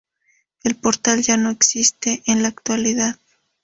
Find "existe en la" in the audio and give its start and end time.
1.51-2.47